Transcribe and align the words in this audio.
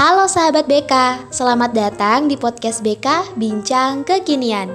Halo 0.00 0.24
sahabat 0.24 0.64
BK, 0.64 1.28
selamat 1.28 1.76
datang 1.76 2.24
di 2.24 2.32
podcast 2.32 2.80
BK 2.80 3.36
Bincang 3.36 4.00
Kekinian. 4.00 4.72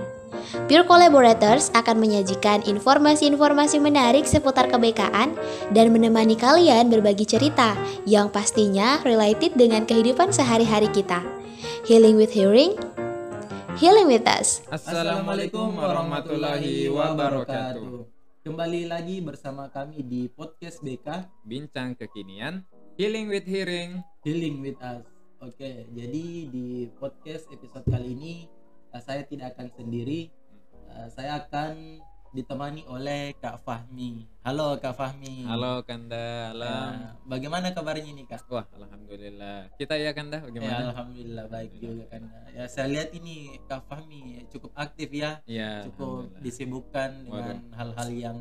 Pure 0.69 0.85
Collaborators 0.85 1.73
akan 1.73 1.97
menyajikan 1.97 2.61
informasi-informasi 2.61 3.81
menarik 3.81 4.29
seputar 4.29 4.69
kebekaan 4.69 5.33
dan 5.73 5.89
menemani 5.89 6.37
kalian 6.37 6.93
berbagi 6.93 7.25
cerita 7.25 7.73
yang 8.05 8.29
pastinya 8.29 9.01
related 9.01 9.57
dengan 9.57 9.89
kehidupan 9.89 10.29
sehari-hari 10.29 10.93
kita. 10.93 11.25
Healing 11.89 12.21
with 12.21 12.29
Hearing, 12.29 12.77
Healing 13.81 14.05
with 14.05 14.29
Us. 14.29 14.61
Assalamualaikum 14.69 15.73
warahmatullahi 15.73 16.85
wabarakatuh. 16.93 18.13
Kembali 18.45 18.85
lagi 18.85 19.25
bersama 19.25 19.73
kami 19.73 20.05
di 20.05 20.29
podcast 20.29 20.85
BK 20.85 21.25
Bincang 21.41 21.97
kekinian, 21.97 22.61
healing 22.93 23.25
with 23.25 23.49
hearing. 23.49 24.05
Healing 24.21 24.61
with 24.61 24.77
Us. 24.81 25.14
Oke, 25.43 25.85
jadi 25.91 26.23
di 26.47 26.65
podcast 26.95 27.51
episode 27.51 27.83
kali 27.85 28.15
ini 28.15 28.33
eh, 28.89 29.01
saya 29.03 29.21
tidak 29.27 29.53
akan 29.55 29.67
sendiri. 29.69 30.31
Eh, 30.89 31.07
Saya 31.11 31.43
akan 31.43 31.99
ditemani 32.31 32.83
oleh 32.87 33.35
Kak 33.39 33.63
Fahmi. 33.63 34.27
Halo 34.43 34.75
Kak 34.79 34.95
Fahmi. 34.95 35.43
Halo 35.43 35.83
Kanda, 35.83 36.51
halo. 36.51 36.67
Eh, 36.67 36.95
bagaimana 37.27 37.71
kabarnya 37.71 38.11
nih 38.11 38.27
Kak? 38.27 38.47
Wah, 38.47 38.63
alhamdulillah. 38.71 39.71
Kita 39.75 39.95
ya 39.95 40.11
Kanda, 40.11 40.39
Ya, 40.39 40.43
bagaimana? 40.47 40.91
alhamdulillah 40.91 41.45
baik 41.51 41.71
juga 41.79 42.03
kan. 42.11 42.21
Ya 42.55 42.63
saya 42.71 42.87
lihat 42.87 43.11
ini 43.11 43.59
Kak 43.67 43.87
Fahmi 43.87 44.47
cukup 44.47 44.71
aktif 44.73 45.11
ya. 45.11 45.43
Ya, 45.43 45.83
cukup 45.83 46.31
disibukkan 46.39 47.27
dengan 47.27 47.59
hal-hal 47.75 48.09
yang 48.11 48.39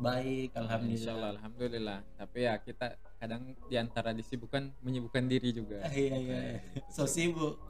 baik 0.00 0.52
Insya 0.52 0.60
alhamdulillah 0.64 1.12
Allah, 1.16 1.30
alhamdulillah. 1.36 1.98
Tapi 2.16 2.38
ya 2.44 2.54
kita 2.56 2.86
kadang 3.20 3.52
di 3.68 3.76
antara 3.76 4.16
disibukkan 4.16 4.72
menyibukkan 4.80 5.28
diri 5.28 5.52
juga. 5.52 5.84
iya 5.92 6.16
iya 6.16 6.38
so 6.88 7.04
sibuk 7.04 7.60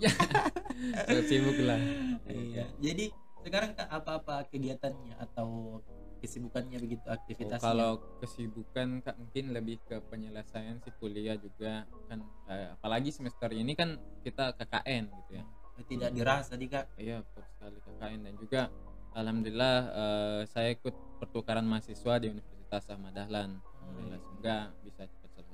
So, 1.11 1.20
sibuk 1.28 1.58
lah. 1.61 1.77
iya 2.30 2.64
jadi 2.80 3.12
sekarang 3.42 3.77
Kak, 3.77 3.89
apa-apa 3.91 4.48
kegiatannya 4.48 5.12
atau 5.19 5.80
kesibukannya 6.20 6.77
begitu 6.78 7.05
Oh, 7.05 7.16
aktivitasnya 7.16 7.64
kalau 7.64 8.00
kesibukan 8.20 9.00
Kak 9.00 9.16
mungkin 9.16 9.56
lebih 9.56 9.80
ke 9.84 10.00
penyelesaian 10.06 10.78
si 10.80 10.92
kuliah 10.97 11.34
juga 11.34 11.89
kan 12.06 12.20
eh, 12.48 12.72
apalagi 12.77 13.11
semester 13.11 13.48
ini 13.50 13.72
kan 13.72 13.96
kita 14.22 14.52
KKN 14.55 15.05
gitu 15.08 15.33
ya. 15.36 15.44
tidak 15.89 16.12
dirasa 16.12 16.55
di 16.61 16.69
Kak 16.69 16.92
Iya 17.00 17.24
betul 17.24 17.44
sekali 17.50 17.77
KKN 17.80 18.20
dan 18.22 18.34
juga 18.36 18.61
alhamdulillah 19.17 19.77
eh, 19.91 20.41
saya 20.46 20.69
ikut 20.72 20.92
pertukaran 21.19 21.64
mahasiswa 21.64 22.14
di 22.17 22.27
Universitas 22.30 22.84
Ahmad 22.89 23.12
Dahlan. 23.12 23.61
Alhamdulillah 23.61 24.20
semoga 24.20 24.56
bisa 24.61 24.61
cepat 24.61 24.77
selesai. 24.77 24.80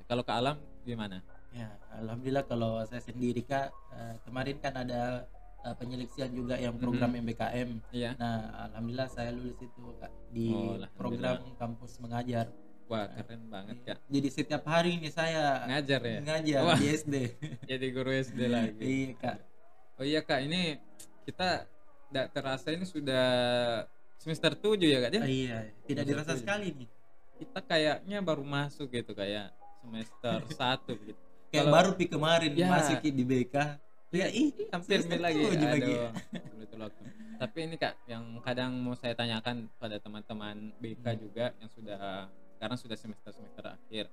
Kalau 0.07 0.23
ke 0.23 0.31
alam 0.31 0.55
gimana? 0.81 1.19
ya 1.49 1.67
alhamdulillah 1.95 2.43
kalau 2.43 2.83
saya 2.83 3.01
sendiri 3.01 3.41
Kak 3.41 3.71
eh, 3.89 4.15
kemarin 4.21 4.55
kan 4.57 4.77
ada 4.77 5.25
eh, 5.59 5.73
penyeleksian 5.73 6.29
juga 6.29 6.53
yang 6.55 6.75
program 6.75 7.15
MBKM 7.17 7.81
Iya. 7.89 8.13
nah 8.13 8.37
alhamdulillah 8.67 9.09
saya 9.09 9.31
lulus 9.31 9.57
itu 9.57 9.81
Kak 9.97 10.11
di 10.29 10.47
Oh, 10.47 10.77
program 10.93 11.39
kampus 11.55 11.97
mengajar 11.97 12.51
Wah 12.85 13.03
keren 13.09 13.47
banget 13.47 13.83
kak. 13.83 13.97
jadi 14.07 14.27
setiap 14.29 14.63
hari 14.63 14.95
ini 14.95 15.09
saya 15.09 15.65
Ngajar 15.65 15.99
ya. 15.99 16.19
ngajar 16.21 16.59
Wah. 16.61 16.77
di 16.77 16.87
SD 16.89 17.15
Jadi 17.71 17.85
guru 17.89 18.11
SD 18.13 18.39
lagi. 18.47 18.79
iya 18.79 19.11
Kak 19.13 19.37
Oh 19.97 20.05
iya 20.05 20.21
kak 20.21 20.39
ini 20.41 20.77
kita 21.25 21.65
tidak 22.07 22.27
terasa 22.31 22.69
ini 22.69 22.85
sudah 22.85 23.27
semester 24.15 24.51
7 24.53 24.77
ya 24.83 24.99
kak? 24.99 25.09
Dia? 25.09 25.19
Ah, 25.19 25.27
iya 25.27 25.57
tidak 25.83 26.03
Semester 26.03 26.07
dirasa 26.07 26.31
tujuh. 26.31 26.41
sekali 26.43 26.67
nih 26.75 26.89
Kita 27.39 27.59
kayaknya 27.61 28.17
baru 28.19 28.43
masuk 28.43 28.87
gitu 28.89 29.11
kayak 29.11 29.51
semester 29.87 30.37
1 30.43 31.07
gitu. 31.07 31.21
kayak 31.47 31.63
Kalau- 31.63 31.73
baru 31.73 31.89
pi 31.95 32.05
kemarin 32.05 32.51
Ya. 32.53 32.67
masuk 32.67 32.99
di 32.99 33.23
BK 33.23 33.55
ya 34.09 34.27
ih 34.27 34.51
hampir 34.67 34.99
mil 35.03 35.19
lagi 35.19 35.39
tujuh 35.39 35.67
lagi. 35.67 35.93
aduh 35.95 36.91
tapi 37.37 37.57
ini 37.63 37.75
kak 37.75 37.93
yang 38.05 38.23
kadang 38.41 38.71
mau 38.75 38.95
saya 38.95 39.13
tanyakan 39.13 39.67
pada 39.77 39.95
teman-teman 39.97 40.75
BK 40.77 41.05
Hmm. 41.05 41.19
juga 41.19 41.45
yang 41.55 41.69
sudah 41.69 42.27
sekarang 42.57 42.77
sudah 42.77 42.97
semester 42.97 43.31
semester 43.31 43.63
akhir 43.69 44.05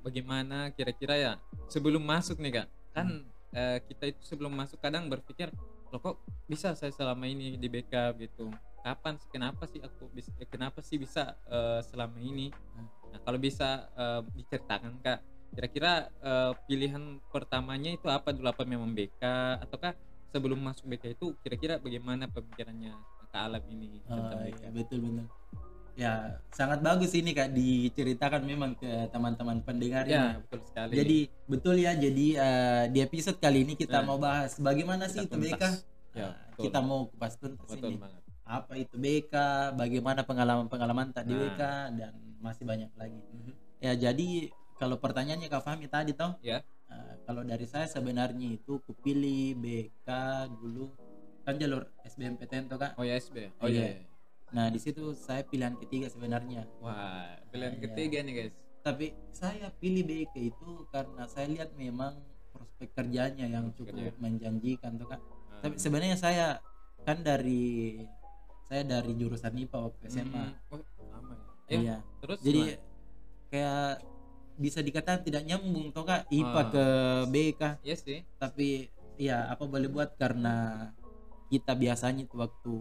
bagaimana 0.00 0.70
kira-kira 0.72 1.14
ya 1.14 1.32
sebelum 1.66 2.00
masuk 2.00 2.38
nih 2.38 2.62
kak 2.62 2.68
kan 2.92 3.06
Hmm. 3.06 3.22
eh, 3.52 3.78
kita 3.82 4.04
itu 4.08 4.22
sebelum 4.24 4.50
masuk 4.50 4.78
kadang 4.78 5.06
berpikir 5.06 5.50
loh 5.88 6.00
kok 6.00 6.16
bisa 6.46 6.74
saya 6.74 6.90
selama 6.90 7.26
ini 7.26 7.54
di 7.54 7.68
BK 7.68 7.94
gitu 8.18 8.50
kapan 8.86 9.18
kenapa 9.26 9.66
sih 9.66 9.82
aku 9.82 10.06
bisa 10.14 10.30
eh, 10.38 10.46
kenapa 10.46 10.78
sih 10.78 10.94
bisa 10.94 11.34
eh, 11.50 11.82
selama 11.82 12.22
ini? 12.22 12.54
Nah 13.10 13.18
kalau 13.20 13.38
bisa 13.38 13.90
eh, 13.92 14.22
diceritakan 14.32 15.02
kak. 15.02 15.18
Kira-kira 15.50 15.92
eh, 16.22 16.52
pilihan 16.66 17.02
pertamanya 17.26 17.90
itu 17.90 18.06
apa 18.06 18.30
dulu? 18.30 18.46
Apa 18.46 18.62
memang 18.62 18.92
BK 18.92 19.22
ataukah 19.58 19.98
sebelum 20.30 20.58
masuk 20.60 20.86
BK 20.86 21.16
itu 21.16 21.34
kira-kira 21.40 21.78
bagaimana 21.78 22.28
pemikirannya 22.28 22.92
ke 23.26 23.36
alam 23.36 23.62
ini 23.66 23.98
Oh, 24.06 24.20
tentang 24.22 24.40
BK 24.44 24.60
iya, 24.60 24.70
betul 24.70 24.98
betul. 25.02 25.26
Ya 25.96 26.12
sangat 26.52 26.84
bagus 26.84 27.10
ini 27.10 27.32
kak 27.32 27.50
diceritakan 27.50 28.44
memang 28.44 28.76
ke 28.76 29.08
teman-teman 29.08 29.64
pendengar 29.64 30.04
ya 30.04 30.36
ini. 30.36 30.44
betul 30.44 30.60
sekali. 30.62 30.92
Jadi 30.94 31.18
betul 31.48 31.74
ya 31.80 31.92
jadi 31.96 32.26
eh, 32.36 32.84
di 32.92 32.98
episode 33.00 33.40
kali 33.40 33.64
ini 33.64 33.74
kita 33.74 33.98
Nah, 33.98 34.06
mau 34.06 34.18
bahas 34.20 34.60
bagaimana 34.60 35.08
sih 35.08 35.24
itu 35.24 35.34
BK 35.34 35.62
ya 36.12 36.30
Nah, 36.30 36.32
betul. 36.52 36.62
kita 36.62 36.78
mau 36.80 37.08
kupas 37.08 37.34
tuntas 37.34 37.64
betul 37.66 37.90
ini. 37.90 37.98
banget 37.98 38.22
apa 38.46 38.72
itu 38.74 38.94
BK 38.94 39.34
bagaimana 39.74 40.22
pengalaman-pengalaman 40.22 41.10
tak 41.10 41.26
di 41.26 41.34
Nah. 41.34 41.42
BK 41.44 41.60
dan 41.96 42.12
masih 42.38 42.62
banyak 42.62 42.90
lagi 42.94 43.18
ya 43.76 43.92
jadi 43.92 44.48
kalau 44.76 44.96
pertanyaannya 44.96 45.48
Kak 45.48 45.62
Fahmi 45.62 45.86
tadi 45.86 46.12
toh 46.12 46.38
Ya. 46.40 46.62
eh, 46.86 47.14
kalau 47.22 47.42
dari 47.42 47.64
saya 47.64 47.84
sebenarnya 47.86 48.54
itu 48.54 48.78
kupilih 48.80 49.56
BK 49.56 50.08
dulu 50.54 50.94
kan 51.42 51.54
jalur 51.56 51.90
SBMPTN 52.02 52.66
toh 52.66 52.78
Kak 52.78 52.94
oh 52.94 53.02
ya 53.02 53.14
SB 53.16 53.50
oh 53.56 53.66
Iya. 53.66 53.82
iya 53.82 54.06
nah 54.46 54.70
di 54.70 54.78
situ 54.78 55.10
saya 55.12 55.42
pilihan 55.42 55.74
ketiga 55.76 56.06
sebenarnya 56.06 56.70
wah 56.78 57.26
pilihan 57.50 57.74
Iya. 57.74 57.82
ketiga 57.84 58.18
nih 58.22 58.34
guys 58.36 58.54
tapi 58.80 59.06
saya 59.28 59.74
pilih 59.74 60.06
BK 60.06 60.34
itu 60.46 60.68
karena 60.88 61.26
saya 61.26 61.50
lihat 61.50 61.74
memang 61.74 62.14
prospek 62.48 62.94
kerjanya 62.94 63.44
yang 63.44 63.74
cukup 63.74 63.90
kerja. 63.92 64.14
menjanjikan 64.16 64.94
tuh 64.94 65.08
kak 65.08 65.18
Ah. 65.18 65.60
tapi 65.60 65.74
sebenarnya 65.76 66.14
saya 66.14 66.62
kan 67.02 67.20
dari 67.20 68.06
saya 68.66 68.82
dari 68.82 69.12
jurusan 69.12 69.54
IPA 69.56 69.78
waktu 69.80 70.02
SMA 70.06 70.44
Hmm, 70.44 70.72
oh, 70.72 70.82
lama 71.08 71.34
ya. 71.34 71.46
Ya, 71.66 71.78
iya 71.78 71.96
terus 72.18 72.38
jadi 72.40 72.62
gimana? 72.74 72.82
kayak 73.46 73.90
bisa 74.56 74.80
dikatakan 74.80 75.20
tidak 75.20 75.42
nyambung 75.44 75.90
tuh 75.90 76.02
kak 76.02 76.26
IPA 76.28 76.50
Ah. 76.56 76.64
ke 76.66 76.84
BK 77.28 77.62
iya 77.80 77.96
sih 77.96 78.18
tapi 78.36 78.88
ya 79.16 79.46
apa 79.46 79.64
boleh 79.64 79.86
buat 79.86 80.14
karena 80.14 80.88
kita 81.46 81.72
biasanya 81.72 82.26
waktu 82.28 82.74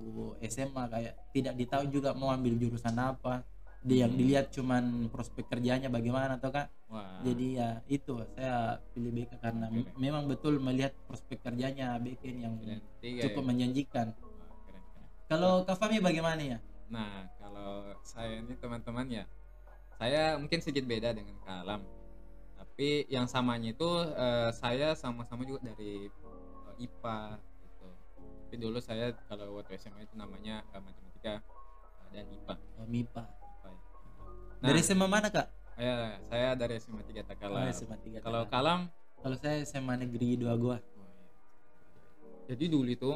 SMA 0.43 0.83
kayak 0.87 1.13
tidak 1.31 1.53
ditahu 1.53 1.85
juga 1.87 2.11
mau 2.11 2.29
ambil 2.29 2.55
jurusan 2.55 2.95
apa 2.95 3.45
dia 3.79 4.03
yang 4.03 4.11
Hmm. 4.11 4.19
dilihat 4.19 4.49
cuman 4.49 4.83
prospek 5.07 5.45
kerjanya 5.45 5.85
bagaimana 5.87 6.35
tuh 6.35 6.49
kak 6.51 6.67
wah 6.89 7.21
jadi 7.21 7.47
ya 7.53 7.69
itu 7.85 8.17
saya 8.33 8.55
pilih 8.91 9.13
BK 9.13 9.37
karena 9.37 9.69
Oke. 9.69 9.77
m- 9.79 9.93
memang 9.95 10.23
betul 10.25 10.57
melihat 10.57 10.97
prospek 11.05 11.37
kerjanya 11.39 11.93
BK 11.95 12.23
yang 12.35 12.57
pilihan 12.57 12.81
ketiga 12.97 13.21
cukup 13.29 13.43
ya. 13.43 13.47
menjanjikan. 13.47 14.07
Kalau 15.25 15.65
Kak 15.65 15.77
Fahmi 15.77 15.99
bagaimana 16.01 16.41
ya 16.41 16.59
Nah, 16.89 17.25
kalau 17.41 17.97
saya 18.05 18.41
ini 18.41 18.53
teman-teman 18.61 19.05
ya, 19.09 19.23
saya 19.97 20.37
mungkin 20.37 20.61
sedikit 20.61 20.85
beda 20.85 21.17
dengan 21.17 21.33
Kak 21.41 21.65
Alam. 21.65 21.81
Tapi 22.55 23.09
yang 23.09 23.25
samanya 23.25 23.73
itu 23.73 23.89
eh, 24.13 24.49
saya 24.53 24.93
sama-sama 24.93 25.47
juga 25.47 25.73
dari 25.73 26.05
eh, 26.11 26.83
IPA 26.85 27.41
gitu. 27.41 27.87
Tapi 28.45 28.55
dulu 28.61 28.77
saya 28.83 29.15
kalau 29.25 29.57
waktu 29.57 29.79
SMA 29.81 30.05
itu 30.05 30.13
namanya 30.13 30.61
eh, 30.75 30.81
matematika 30.81 31.41
eh, 31.41 32.07
dan 32.13 32.25
IPA. 32.29 32.53
oh, 32.53 32.85
MIPA 32.85 33.23
IPA 33.25 33.69
ya. 33.73 33.81
Nah, 34.61 34.67
dari 34.69 34.79
SMA 34.85 35.07
mana 35.09 35.27
Kak 35.33 35.47
ya, 35.75 36.21
saya 36.29 36.47
dari 36.53 36.73
SMA 36.77 37.01
3 37.01 37.25
Takala. 37.25 37.67
Oh, 37.67 37.67
SMA 37.73 37.97
tiga 37.99 38.19
Kalau 38.23 38.47
Tanah. 38.47 38.51
Kak 38.51 38.61
Alam, 38.63 38.79
kalau 39.19 39.35
saya 39.41 39.65
SMA 39.65 39.99
negeri 40.05 40.37
dua 40.37 40.53
gua 40.55 40.77
oh, 40.77 40.79
iya. 40.79 42.53
jadi 42.53 42.65
dulu 42.69 42.89
itu 42.93 43.11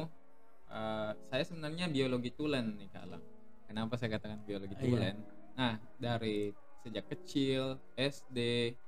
eh, 0.70 1.10
saya 1.30 1.42
sebenarnya 1.46 1.86
biologi 1.90 2.30
tulen 2.34 2.78
nih 2.78 2.88
Kak 2.94 3.02
Alam. 3.06 3.22
Kenapa 3.66 3.94
saya 3.98 4.10
katakan 4.18 4.40
biologi 4.42 4.74
Iya. 4.78 4.82
tulen? 4.82 5.16
Nah, 5.54 5.74
dari 5.98 6.50
sejak 6.82 7.04
kecil, 7.12 7.76
SD, 7.94 8.38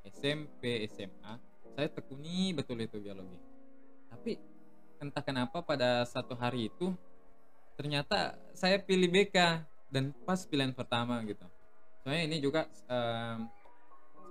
SMP, 0.09 0.89
SMA, 0.89 1.33
saya 1.77 1.89
tekuni 1.93 2.57
betul 2.57 2.81
itu 2.83 2.99
biologi. 2.99 3.37
Tapi 4.11 4.37
entah 5.03 5.23
kenapa 5.25 5.61
pada 5.63 6.07
satu 6.07 6.35
hari 6.39 6.71
itu 6.71 6.95
ternyata 7.79 8.39
saya 8.55 8.79
pilih 8.79 9.09
BK 9.11 9.65
dan 9.91 10.13
pas 10.25 10.41
pilihan 10.47 10.73
pertama 10.73 11.19
gitu. 11.27 11.45
Soalnya 12.03 12.23
ini 12.29 12.37
juga 12.43 12.67
em, 12.89 13.47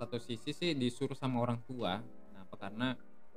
satu 0.00 0.18
sisi 0.18 0.50
sih 0.50 0.70
disuruh 0.74 1.14
sama 1.16 1.38
orang 1.42 1.60
tua. 1.66 2.02
Kenapa? 2.28 2.54
Karena 2.58 2.88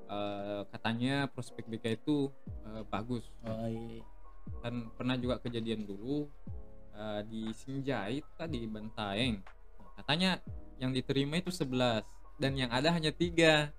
eh, 0.05 0.61
katanya 0.69 1.27
prospek 1.29 1.65
BK 1.67 1.85
itu 1.99 2.29
eh, 2.65 2.83
bagus. 2.87 3.29
Oh, 3.43 3.67
iya. 3.67 4.01
kan 4.61 4.93
pernah 4.93 5.17
juga 5.17 5.41
kejadian 5.41 5.85
dulu 5.85 6.29
eh, 6.93 7.21
di 7.25 7.49
Sinjai 7.51 8.21
itu 8.21 8.31
tadi 8.37 8.69
Bantaeng 8.69 9.41
katanya 9.95 10.37
yang 10.77 10.91
diterima 10.91 11.39
itu 11.39 11.49
11 11.49 12.03
dan 12.37 12.51
yang 12.53 12.69
ada 12.69 12.91
hanya 12.91 13.09
tiga. 13.09 13.71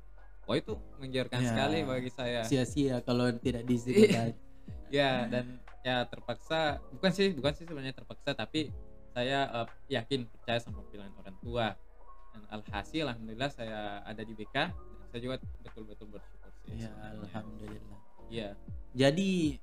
Wah 0.46 0.56
itu 0.56 0.78
menggiurkan 1.02 1.42
Ya. 1.42 1.48
sekali 1.52 1.78
bagi 1.82 2.10
saya. 2.10 2.40
Sia-sia 2.46 3.02
kalau 3.02 3.28
tidak 3.36 3.66
di 3.66 3.76
situ 3.76 4.06
kan 4.08 4.30
ya 4.94 5.26
dan 5.26 5.58
ya 5.82 6.06
terpaksa 6.06 6.78
bukan 6.94 7.10
sih 7.10 7.34
bukan 7.34 7.52
sih 7.54 7.66
sebenarnya 7.66 7.94
terpaksa 7.94 8.30
tapi 8.34 8.70
saya 9.10 9.46
eh, 9.50 9.68
yakin 9.98 10.26
percaya 10.30 10.58
sama 10.62 10.82
pilihan 10.90 11.12
orang 11.18 11.36
tua. 11.42 11.66
Dan 12.32 12.42
alhasil 12.52 13.04
alhamdulillah 13.06 13.50
saya 13.50 13.80
ada 14.02 14.22
di 14.22 14.32
BK 14.32 14.56
dan 14.56 14.95
saya 15.08 15.20
juga 15.22 15.36
betul-betul 15.62 16.06
bersyukur 16.10 16.50
sih 16.62 16.82
ya 16.82 16.90
alhamdulillah. 17.14 17.98
Iya. 18.26 18.48
Jadi 18.92 19.60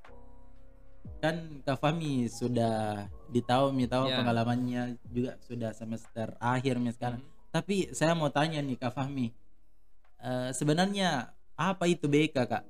kan 1.20 1.36
Kak 1.62 1.78
Fahmi 1.78 2.32
sudah 2.32 3.06
ditahu 3.28 3.76
mi 3.76 3.84
tahu 3.86 4.08
Ya. 4.08 4.24
pengalamannya 4.24 4.96
juga 5.12 5.36
sudah 5.44 5.76
semester 5.76 6.32
akhir 6.40 6.80
mi 6.80 6.92
sekarang. 6.92 7.20
Mhm. 7.20 7.32
tapi 7.54 7.94
saya 7.94 8.18
mau 8.18 8.34
tanya 8.34 8.60
nih 8.60 8.74
Kak 8.76 8.94
Fahmi 8.94 9.30
eh, 10.20 10.50
sebenarnya 10.52 11.30
apa 11.54 11.86
itu 11.86 12.10
BK 12.10 12.34
Kak? 12.34 12.64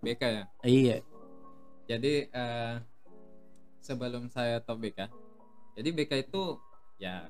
BK 0.00 0.22
ya? 0.22 0.44
Iya. 0.64 0.96
Jadi 1.84 2.12
eh, 2.26 2.74
sebelum 3.80 4.30
saya 4.30 4.62
top 4.62 4.80
BK 4.80 5.10
jadi 5.74 5.88
BK 5.90 6.12
itu 6.24 6.56
ya 6.96 7.26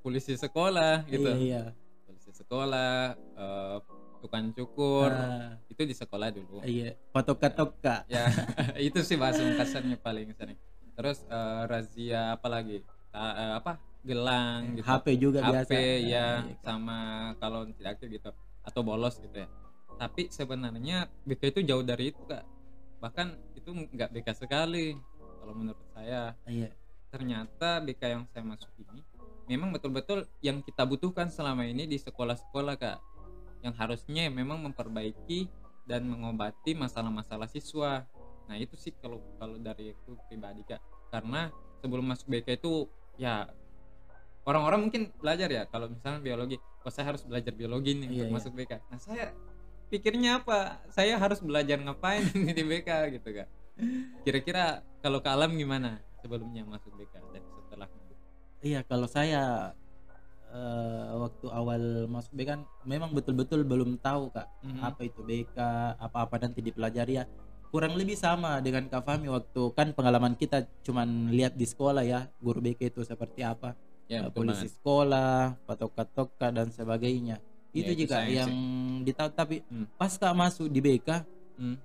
polisi 0.00 0.38
sekolah 0.38 1.02
gitu. 1.04 1.26
Iya 1.26 1.36
iya. 1.36 1.62
Polisi 2.06 2.30
sekolah 2.32 3.12
eh, 3.18 3.76
tukang 4.22 4.54
cukur. 4.54 5.10
Ah, 5.10 5.58
itu 5.66 5.82
di 5.82 5.94
sekolah 5.98 6.30
dulu. 6.30 6.62
Iya 6.62 6.94
foto-katok 7.10 7.70
Kak 7.82 8.00
ya. 8.06 8.30
itu 8.86 9.02
sih 9.02 9.18
bahasa 9.18 9.42
kasarnya 9.58 9.98
paling 9.98 10.30
sering. 10.38 10.54
Terus 10.94 11.26
eh, 11.26 11.62
razia 11.66 12.38
apa 12.38 12.46
lagi? 12.46 12.78
Eh, 13.10 13.52
apa? 13.58 13.82
Gelang 14.06 14.78
gitu. 14.78 14.86
HP 14.86 15.06
juga 15.18 15.42
HP 15.42 15.50
biasa. 15.50 15.72
ya 15.74 15.94
iya, 15.98 16.26
sama 16.62 16.98
kalau 17.42 17.66
tidak 17.74 17.98
aktif 17.98 18.08
gitu 18.14 18.30
atau 18.62 18.80
bolos 18.86 19.18
gitu 19.18 19.42
ya. 19.42 19.50
Tapi 19.98 20.30
sebenarnya 20.30 21.10
BK 21.26 21.42
itu 21.58 21.60
jauh 21.66 21.82
dari 21.82 22.14
itu 22.14 22.22
kak. 22.26 22.46
Bahkan 23.02 23.58
itu 23.58 23.70
nggak 23.70 24.10
BK 24.14 24.28
sekali 24.38 24.94
kalau 25.42 25.54
menurut 25.58 25.82
saya. 25.90 26.38
Iya. 26.46 26.70
Ternyata 27.10 27.82
BK 27.82 28.02
yang 28.06 28.22
saya 28.30 28.46
masuk 28.46 28.70
ini 28.78 29.02
memang 29.50 29.74
betul-betul 29.74 30.24
yang 30.40 30.62
kita 30.62 30.86
butuhkan 30.86 31.28
selama 31.30 31.66
ini 31.66 31.84
di 31.84 31.98
sekolah-sekolah 31.98 32.74
kak 32.78 32.98
yang 33.62 33.74
harusnya 33.78 34.28
memang 34.28 34.60
memperbaiki 34.66 35.46
dan 35.86 36.06
mengobati 36.06 36.74
masalah-masalah 36.74 37.46
siswa. 37.50 38.06
Nah 38.50 38.56
itu 38.58 38.74
sih 38.78 38.94
kalau 38.98 39.22
kalau 39.38 39.58
dari 39.58 39.94
aku 39.94 40.18
pribadi 40.26 40.66
kak. 40.66 40.82
Karena 41.10 41.50
sebelum 41.82 42.06
masuk 42.06 42.30
BK 42.30 42.58
itu 42.62 42.86
ya 43.18 43.46
orang-orang 44.46 44.90
mungkin 44.90 45.02
belajar 45.18 45.46
ya 45.50 45.62
kalau 45.70 45.86
misalnya 45.90 46.18
biologi 46.18 46.56
oh 46.58 46.90
saya 46.90 47.14
harus 47.14 47.22
belajar 47.22 47.54
biologi 47.54 47.94
nih 47.94 48.06
Iya, 48.10 48.10
untuk 48.10 48.26
iya. 48.26 48.34
masuk 48.34 48.52
BK 48.58 48.72
nah 48.90 48.98
saya 48.98 49.24
pikirnya 49.92 50.40
apa? 50.40 50.80
Saya 50.88 51.20
harus 51.20 51.44
belajar 51.44 51.76
ngapain 51.76 52.24
di 52.56 52.64
BK 52.64 53.20
gitu 53.20 53.28
kak. 53.36 53.48
Kira-kira 54.24 54.80
kalau 55.04 55.20
ke 55.20 55.28
alam 55.28 55.52
gimana 55.52 56.00
sebelumnya 56.24 56.64
masuk 56.64 56.96
BK 56.96 57.20
dan 57.36 57.44
setelah? 57.44 57.88
Iya, 58.64 58.80
kalau 58.88 59.04
saya 59.04 59.74
eh, 60.52 61.04
waktu 61.16 61.46
awal 61.48 61.82
masuk 62.06 62.32
BK 62.32 62.44
kan 62.46 62.60
memang 62.84 63.10
betul-betul 63.10 63.64
belum 63.64 63.96
tahu 63.98 64.28
kak 64.30 64.46
Mhm. 64.62 64.80
apa 64.80 65.00
itu 65.02 65.20
BK, 65.20 65.56
apa-apa 65.98 66.36
nanti 66.38 66.60
dipelajari 66.60 67.16
ya. 67.16 67.24
Kurang 67.66 67.96
lebih 67.96 68.12
sama 68.14 68.60
dengan 68.60 68.84
Kak 68.84 69.00
Fahmi 69.00 69.26
waktu 69.26 69.72
kan 69.72 69.90
pengalaman 69.90 70.36
kita 70.36 70.68
cuman 70.82 71.32
lihat 71.32 71.56
di 71.56 71.64
sekolah 71.64 72.04
ya 72.04 72.28
guru 72.36 72.60
BK 72.60 72.84
itu 72.86 73.00
seperti 73.00 73.40
apa, 73.40 73.72
ya 74.06 74.18
eh, 74.18 74.30
polisi 74.30 74.68
banget. 74.68 74.76
sekolah, 74.76 75.34
patoka-toka 75.64 76.52
dan 76.52 76.68
sebagainya. 76.68 77.40
Ya, 77.72 77.80
itu 77.80 77.90
itu 77.90 78.04
juga 78.04 78.16
sih. 78.20 78.36
yang 78.36 78.52
ditahu 79.00 79.32
tapi 79.32 79.64
Hmm. 79.64 79.88
pas 79.96 80.12
kak 80.12 80.36
masuk 80.36 80.68
di 80.68 80.78
BK 80.78 81.24
Hmm. 81.56 81.80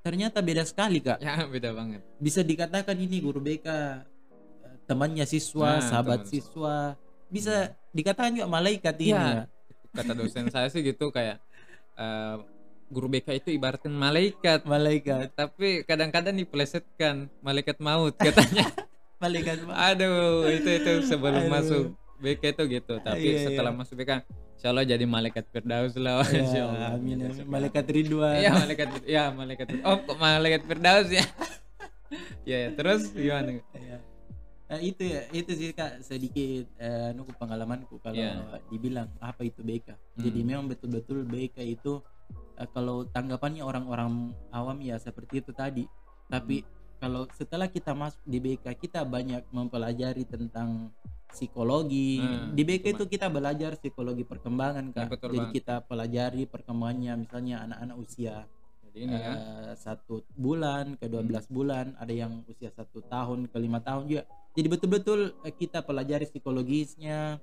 ternyata 0.00 0.40
beda 0.40 0.64
sekali 0.64 0.98
kak. 0.98 1.20
ya 1.20 1.36
beda 1.52 1.76
banget 1.76 2.00
bisa 2.16 2.40
dikatakan 2.40 2.96
ini 2.96 3.20
guru 3.20 3.38
BK 3.38 3.68
eh, 3.68 3.96
temannya 4.88 5.28
siswa, 5.28 5.76
Nah, 5.76 5.84
sahabat 5.84 6.24
teman. 6.24 6.32
siswa, 6.32 6.76
bisa 7.28 7.54
dikatakan 7.90 8.32
juga 8.32 8.46
malaikat 8.46 8.94
ini 8.96 9.12
Iya. 9.12 9.44
ya. 9.44 9.44
kata 9.90 10.12
dosen 10.14 10.48
saya 10.48 10.66
sih 10.66 10.80
gitu 10.82 11.08
kayak 11.08 11.40
eh, 11.94 12.36
guru 12.88 13.06
BK 13.06 13.36
itu 13.36 13.48
ibaratkan 13.50 13.90
malaikat 13.90 14.64
Malaikat, 14.64 15.32
tapi 15.34 15.82
kadang-kadang 15.82 16.32
dipelesetkan 16.34 17.28
malaikat 17.38 17.76
maut 17.78 18.14
katanya 18.14 18.64
malaikat. 19.18 19.60
aduh 19.66 20.46
itu 20.46 20.70
itu 20.74 20.92
sebelum 21.04 21.42
Aduh. 21.42 21.50
masuk 21.50 21.82
BK 22.18 22.42
itu 22.50 22.62
gitu 22.72 22.94
tapi 22.98 23.22
Iya, 23.24 23.34
iya. 23.34 23.44
setelah 23.46 23.72
masuk 23.72 23.94
BK 23.96 24.24
Insya 24.54 24.68
Allah 24.68 24.82
jadi 24.84 25.04
malaikat 25.06 25.44
Firdaus 25.48 25.94
lah 25.94 26.18
Insya 26.24 26.66
Allah. 26.66 26.80
Ya, 26.80 26.88
amin, 26.92 27.16
Iya. 27.20 27.46
Malaikat 27.46 27.84
Ridwan. 27.86 28.34
Iya 28.36 28.50
malaikat 28.56 28.88
ya 29.06 29.24
malaikat 29.30 29.66
oh 29.80 29.96
kok 30.00 30.16
malaikat 30.16 30.62
Firdaus 30.64 31.08
ya 31.08 31.24
ya 32.48 32.56
ya, 32.58 32.68
terus 32.72 33.12
gimana 33.12 33.60
Iya. 33.70 33.87
Eh, 34.68 34.92
itu 34.92 35.00
ya, 35.00 35.24
itu 35.32 35.48
sih 35.56 35.72
kak 35.72 36.04
sedikit 36.04 36.68
eh, 36.76 37.16
nuku 37.16 37.32
pengalamanku 37.40 37.96
kalau 38.04 38.20
Iya. 38.20 38.60
dibilang 38.68 39.08
apa 39.16 39.40
itu 39.40 39.64
BK. 39.64 39.96
Jadi 40.20 40.40
Hmm. 40.44 40.48
memang 40.48 40.66
betul-betul 40.68 41.24
BK 41.24 41.64
itu 41.64 42.04
eh, 42.60 42.68
kalau 42.68 43.08
tanggapannya 43.08 43.64
orang-orang 43.64 44.36
awam 44.52 44.76
ya 44.84 45.00
seperti 45.00 45.40
itu 45.40 45.56
tadi. 45.56 45.88
Tapi 46.28 46.60
Hmm. 46.60 46.68
kalau 47.00 47.22
setelah 47.32 47.64
kita 47.72 47.96
masuk 47.96 48.20
di 48.28 48.38
BK 48.44 48.76
kita 48.76 49.08
banyak 49.08 49.48
mempelajari 49.48 50.28
tentang 50.28 50.92
psikologi. 51.32 52.20
Hmm, 52.20 52.52
di 52.52 52.62
BK 52.64 52.84
betul, 52.84 52.92
itu 52.92 53.04
kita 53.16 53.26
belajar 53.32 53.72
psikologi 53.80 54.24
perkembangan 54.28 54.92
kak. 54.92 55.00
Ya, 55.00 55.08
betul 55.08 55.28
Jadi 55.32 55.38
banget. 55.40 55.54
kita 55.56 55.74
pelajari 55.80 56.42
perkembangannya 56.44 57.12
misalnya 57.24 57.56
anak-anak 57.64 57.96
usia 57.96 58.36
jadi 58.88 59.04
ini 59.04 59.14
ya 59.14 59.32
eh, 59.36 59.72
satu 59.76 60.24
bulan 60.32 60.96
ke 60.96 61.06
12 61.06 61.44
bulan 61.52 61.92
ada 62.00 62.08
yang 62.08 62.40
usia 62.48 62.72
satu 62.72 63.04
tahun 63.04 63.44
ke 63.52 63.56
lima 63.60 63.84
tahun 63.84 64.08
juga 64.08 64.24
jadi 64.58 64.74
betul-betul 64.74 65.38
eh, 65.46 65.54
kita 65.54 65.86
pelajari 65.86 66.26
psikologisnya. 66.26 67.38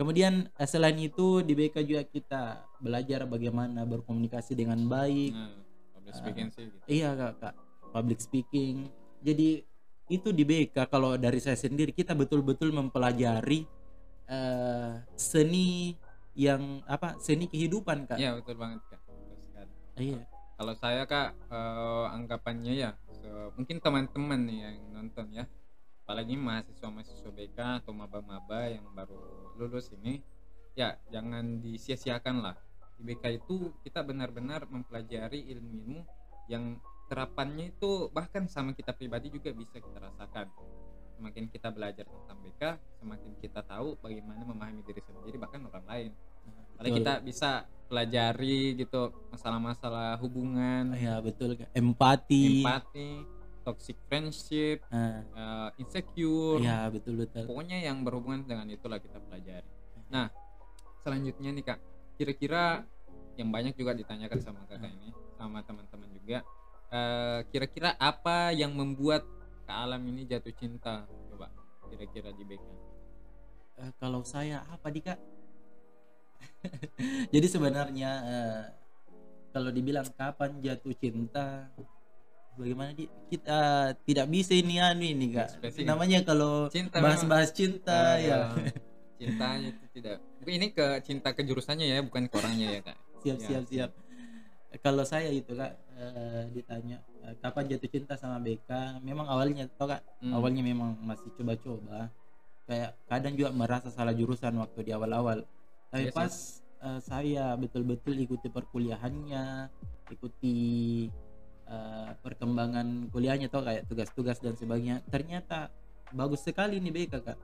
Kemudian 0.00 0.48
eh, 0.48 0.64
selain 0.64 0.96
itu 0.96 1.44
di 1.44 1.52
BK 1.52 1.84
juga 1.84 2.02
kita 2.08 2.64
belajar 2.80 3.28
bagaimana 3.28 3.84
berkomunikasi 3.84 4.56
dengan 4.56 4.80
baik. 4.88 5.36
Nah, 5.36 5.60
public 5.92 6.14
speaking 6.16 6.48
sih 6.48 6.64
gitu. 6.72 6.84
iya 6.88 7.12
kak, 7.12 7.32
kak. 7.36 7.54
Public 7.92 8.18
speaking. 8.24 8.88
Jadi 9.20 9.60
itu 10.08 10.28
di 10.32 10.44
BK 10.48 10.88
kalau 10.88 11.20
dari 11.20 11.36
saya 11.36 11.60
sendiri 11.60 11.92
kita 11.92 12.16
betul-betul 12.16 12.72
mempelajari 12.72 13.68
eh, 14.32 15.04
seni 15.20 15.92
yang 16.32 16.80
apa 16.88 17.20
seni 17.20 17.44
kehidupan 17.44 18.08
kak. 18.08 18.16
Iya 18.16 18.40
betul 18.40 18.56
banget 18.56 18.80
kak. 18.88 19.04
Betul 19.04 19.68
iya. 20.00 20.20
Kalau 20.56 20.74
saya 20.80 21.04
kak 21.04 21.36
eh, 21.52 22.04
anggapannya 22.08 22.72
ya 22.72 22.90
se- 23.12 23.52
mungkin 23.52 23.84
teman-teman 23.84 24.48
yang 24.48 24.80
nonton 24.96 25.28
ya 25.28 25.44
apalagi 26.04 26.36
mahasiswa-mahasiswa 26.36 27.32
BK 27.32 27.58
atau 27.80 27.96
maba-maba 27.96 28.68
yang 28.68 28.84
baru 28.92 29.16
lulus 29.56 29.88
ini 29.96 30.20
ya 30.76 31.00
jangan 31.08 31.64
disia-siakan 31.64 32.44
lah. 32.44 32.56
Di 33.00 33.08
BK 33.08 33.40
itu 33.40 33.72
kita 33.80 34.04
benar-benar 34.04 34.68
mempelajari 34.68 35.48
ilmu-ilmu 35.48 36.04
yang 36.52 36.76
terapannya 37.08 37.72
itu 37.72 38.12
bahkan 38.12 38.44
sama 38.52 38.76
kita 38.76 38.92
pribadi 38.92 39.32
juga 39.32 39.56
bisa 39.56 39.80
kita 39.80 39.96
rasakan. 39.96 40.52
Semakin 41.16 41.48
kita 41.48 41.72
belajar 41.72 42.04
tentang 42.04 42.36
BK 42.44 42.62
semakin 43.00 43.32
kita 43.40 43.64
tahu 43.64 43.96
bagaimana 44.04 44.44
memahami 44.44 44.84
diri 44.84 45.00
sendiri 45.00 45.40
bahkan 45.40 45.64
orang 45.64 45.88
lain. 45.88 46.12
Betul. 46.74 47.00
kita 47.00 47.12
bisa 47.22 47.50
pelajari 47.86 48.76
gitu 48.76 49.14
masalah-masalah 49.30 50.18
hubungan, 50.20 50.92
ya 50.98 51.22
betul 51.22 51.54
empati. 51.72 52.60
Empati, 52.60 53.10
toxic 53.64 53.96
friendship, 54.06 54.84
Nah, 54.92 55.24
uh, 55.32 55.68
insecure. 55.80 56.60
ya 56.60 56.86
betul 56.92 57.16
betul 57.18 57.48
Pokoknya 57.48 57.80
yang 57.80 58.04
berhubungan 58.04 58.44
dengan 58.44 58.68
itulah 58.68 59.00
kita 59.00 59.18
pelajari. 59.18 59.66
Nah, 60.12 60.28
selanjutnya 61.00 61.50
nih 61.50 61.64
Kak, 61.64 61.78
kira-kira 62.14 62.84
yang 63.34 63.50
banyak 63.50 63.74
juga 63.74 63.96
ditanyakan 63.96 64.38
sama 64.38 64.62
Kakak 64.68 64.92
ini 64.92 65.10
sama 65.34 65.64
teman-teman 65.64 66.12
juga. 66.12 66.44
eh, 66.88 67.40
kira-kira 67.50 67.96
apa 67.98 68.54
yang 68.54 68.70
membuat 68.70 69.26
Kak 69.66 69.78
Alam 69.82 70.04
ini 70.06 70.22
jatuh 70.22 70.54
cinta? 70.54 71.02
Coba 71.26 71.50
kira-kira 71.90 72.30
di 72.30 72.44
BK. 72.46 72.62
Eh, 73.82 73.90
kalau 73.98 74.22
saya 74.22 74.62
apa 74.70 74.86
di 74.86 75.02
kak 75.02 75.18
jadi 77.34 77.46
sebenarnya 77.50 78.10
eh, 78.22 78.64
kalau 79.50 79.70
dibilang 79.74 80.06
kapan 80.14 80.62
jatuh 80.62 80.94
cinta 80.94 81.66
bagaimana 82.54 82.90
di 82.92 83.04
kita 83.28 83.58
tidak 84.02 84.26
bisa 84.28 84.52
ini 84.54 84.78
anu 84.78 85.04
ini 85.04 85.34
kak. 85.34 85.60
Namanya 85.82 86.22
kalau 86.22 86.66
Cinta 86.70 86.98
bahas-bahas 86.98 87.50
cinta 87.50 88.18
Eh, 88.18 88.28
ya. 88.28 88.50
Cintanya 89.14 89.68
itu 89.70 89.84
tidak. 89.94 90.18
Ini 90.44 90.66
ke 90.70 90.86
cinta 91.00 91.32
ke 91.32 91.40
jurusannya 91.40 91.86
ya, 91.86 91.98
bukan 92.02 92.26
ke 92.26 92.34
orangnya 92.36 92.68
ya 92.76 92.80
Kak. 92.82 92.96
siap 93.22 93.38
Ya, 93.38 93.46
siap 93.46 93.64
siap. 93.66 93.90
Kalau 94.82 95.06
saya 95.06 95.30
itu 95.30 95.54
kak 95.54 95.70
eh, 95.94 96.50
ditanya 96.50 96.98
eh, 97.22 97.34
kapan 97.38 97.70
jatuh 97.70 97.86
cinta 97.88 98.18
sama 98.18 98.42
BK 98.42 98.98
memang 99.00 99.30
awalnya 99.30 99.70
tau 99.70 99.86
kak? 99.86 100.02
Hmm. 100.18 100.34
awalnya 100.34 100.60
memang 100.60 100.98
masih 101.00 101.30
coba-coba. 101.38 102.10
Kayak 102.66 102.98
kadang 103.06 103.38
juga 103.38 103.54
merasa 103.54 103.88
salah 103.88 104.10
jurusan 104.10 104.56
waktu 104.58 104.82
di 104.82 104.90
awal-awal. 104.90 105.46
Tapi 105.88 106.04
Iya 106.04 106.10
sih. 106.10 106.16
pas 106.18 106.34
eh, 106.82 107.00
saya 107.00 107.44
betul-betul 107.54 108.18
ikuti 108.18 108.50
perkuliahannya 108.50 109.70
ikuti 110.10 110.56
eh, 111.68 112.10
perkembangan 112.20 113.08
kuliahnya 113.10 113.48
atau 113.48 113.64
kayak 113.64 113.88
tugas-tugas 113.88 114.38
dan 114.40 114.54
sebagainya. 114.56 115.02
Ternyata 115.08 115.68
bagus 116.14 116.44
sekali 116.44 116.78
nih 116.78 116.92
BK 116.92 117.14
kak 117.24 117.38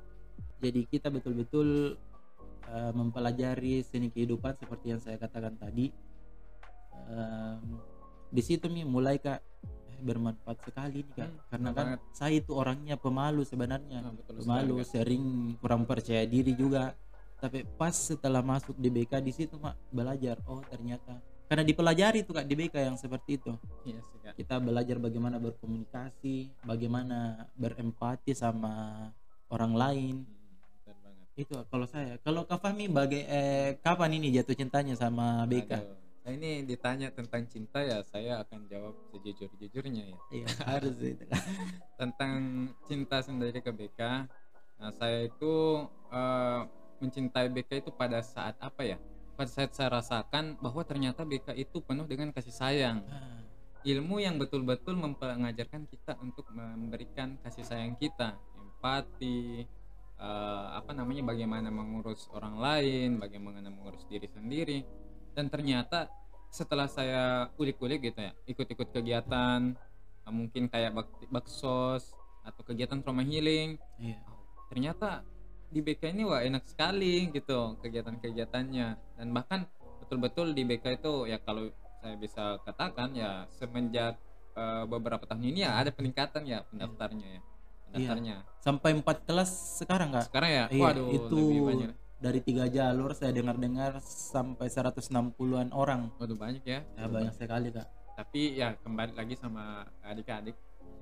jadi 0.61 0.81
kita 0.85 1.09
betul-betul 1.09 1.97
eh, 2.69 2.93
mempelajari 2.93 3.81
seni 3.81 4.13
kehidupan 4.13 4.61
seperti 4.61 4.87
yang 4.93 5.01
saya 5.01 5.17
katakan 5.17 5.57
tadi. 5.57 5.89
Em, 7.11 7.81
di 8.31 8.43
situ 8.45 8.69
nih 8.69 8.85
mulai 8.85 9.17
kak 9.17 9.41
eh, 9.41 9.99
bermanfaat 10.05 10.59
sekali 10.69 11.01
nih 11.03 11.15
kak. 11.17 11.31
Hmm, 11.33 11.41
karena 11.49 11.71
kan 11.73 11.87
banget. 11.97 12.01
saya 12.13 12.35
itu 12.37 12.53
orangnya 12.53 13.01
pemalu 13.01 13.43
sebenarnya. 13.43 14.05
Nah, 14.05 14.13
betul 14.13 14.45
sekali, 14.45 14.47
pemalu 14.47 14.75
Kak. 14.85 14.89
sering 14.93 15.25
kurang 15.59 15.83
percaya 15.89 16.25
diri 16.29 16.53
juga. 16.53 16.93
Tapi 17.41 17.65
pas 17.65 17.97
setelah 17.97 18.45
masuk 18.45 18.77
di 18.77 18.93
BK 18.93 19.25
di 19.25 19.33
situ 19.33 19.57
mak 19.57 19.73
belajar 19.89 20.37
oh 20.45 20.61
ternyata 20.61 21.25
karena 21.51 21.67
dipelajari 21.67 22.23
tuh 22.23 22.31
kak 22.33 22.47
di 22.47 22.55
BK 22.55 22.75
yang 22.79 22.95
seperti 22.95 23.43
itu 23.43 23.51
Iya 23.83 23.99
sih 24.07 24.19
kak. 24.23 24.39
kita 24.39 24.63
belajar 24.63 24.97
bagaimana 24.97 25.43
berkomunikasi 25.43 26.63
bagaimana 26.63 27.19
berempati 27.59 28.31
sama 28.33 29.11
orang 29.51 29.75
lain 29.75 30.17
Hmm, 30.23 31.35
itu 31.35 31.57
kalau 31.67 31.87
saya 31.87 32.21
kalau 32.21 32.45
Kak 32.45 32.61
Fahmi 32.61 32.85
baga- 32.87 33.25
eh, 33.25 33.71
kapan 33.81 34.15
ini 34.15 34.31
jatuh 34.31 34.53
cintanya 34.53 34.95
sama 34.95 35.43
BK 35.45 35.73
Aduh. 35.75 35.97
Nah 36.21 36.37
ini 36.37 36.63
ditanya 36.63 37.09
tentang 37.09 37.49
cinta 37.49 37.81
ya 37.81 38.05
saya 38.05 38.45
akan 38.45 38.69
jawab 38.69 38.93
sejujur-jujurnya 39.09 40.05
ya. 40.05 40.19
iya 40.31 40.47
harus 40.69 41.01
itu. 41.01 41.25
Tentang 42.01 42.33
cinta 42.85 43.25
sendiri 43.25 43.65
ke 43.65 43.73
BK. 43.73 44.29
Nah 44.77 44.91
saya 44.93 45.25
itu 45.25 45.55
eh, 46.13 46.61
mencintai 47.01 47.49
BK 47.49 47.71
itu 47.81 47.91
pada 47.91 48.21
saat 48.21 48.53
apa 48.61 48.85
ya? 48.85 49.01
Pada 49.41 49.49
saat 49.49 49.73
saya 49.73 49.89
rasakan 49.89 50.61
bahwa 50.61 50.85
ternyata 50.85 51.25
BK 51.25 51.57
itu 51.57 51.81
penuh 51.81 52.05
dengan 52.05 52.29
kasih 52.29 52.53
sayang. 52.53 53.01
Ah, 53.09 53.41
Ilmu 53.89 54.21
yang 54.21 54.37
betul-betul 54.37 55.01
mengajarkan 55.01 55.89
kita 55.89 56.21
untuk 56.21 56.45
memberikan 56.53 57.41
kasih 57.41 57.65
sayang 57.65 57.97
kita, 57.97 58.37
empati, 58.53 59.65
eh, 60.21 60.67
apa 60.77 60.93
namanya 60.93 61.25
bagaimana 61.33 61.73
mengurus 61.73 62.29
orang 62.37 62.61
lain, 62.61 63.17
bagaimana 63.17 63.65
mengurus 63.73 64.05
diri 64.13 64.29
sendiri. 64.29 64.85
Dan 65.33 65.49
ternyata 65.49 66.13
setelah 66.53 66.85
saya 66.85 67.49
ulik-ulik 67.57 68.13
gitu 68.13 68.21
ya, 68.21 68.37
ikut-ikut 68.45 68.93
kegiatan, 68.93 69.73
mungkin 70.29 70.69
kayak 70.69 70.93
bak 70.93 71.09
baksos 71.33 72.13
atau 72.45 72.61
kegiatan 72.61 73.01
trauma 73.01 73.25
healing, 73.25 73.81
iya 73.97 74.21
ternyata 74.71 75.27
di 75.71 75.81
BK 75.81 76.03
ini 76.11 76.23
wah 76.27 76.43
enak 76.43 76.67
sekali 76.67 77.31
gitu 77.31 77.79
kegiatan-kegiatannya. 77.79 78.89
Dan 79.17 79.29
bahkan 79.31 79.71
betul-betul 80.03 80.51
di 80.53 80.67
BK 80.67 80.99
itu 80.99 81.31
ya 81.31 81.39
kalau 81.39 81.71
saya 82.03 82.19
bisa 82.19 82.59
katakan 82.67 83.15
ya 83.15 83.47
semenjak 83.55 84.19
eh, 84.59 84.85
beberapa 84.91 85.23
tahun 85.23 85.47
ini 85.55 85.63
ya 85.63 85.79
ada 85.79 85.95
peningkatan 85.95 86.43
ya 86.43 86.67
pendaftarnya 86.67 87.39
ya 87.39 87.41
pendaftarnya. 87.91 88.37
Sampai 88.63 88.91
empat 88.99 89.23
kelas 89.27 89.51
sekarang 89.83 90.11
kak? 90.15 90.27
Sekarang 90.31 90.51
ya? 90.51 90.65
Iya, 90.71 90.83
waduh 90.83 91.07
itu 91.11 91.39
lebih 91.39 91.63
banyak. 91.67 91.91
dari 92.21 92.41
tiga 92.45 92.69
jalur 92.69 93.17
saya 93.17 93.33
dengar-dengar 93.33 93.97
sampai 94.05 94.69
160-an 94.69 95.73
orang. 95.73 96.13
Waduh 96.21 96.37
banyak 96.37 96.63
ya. 96.67 96.85
Ya, 96.85 97.07
banyak 97.09 97.35
sekali 97.35 97.73
kak. 97.73 97.87
Tapi 98.19 98.61
ya 98.61 98.77
kembali 98.83 99.17
lagi 99.17 99.35
sama 99.39 99.87
adik-adik. 100.05 100.55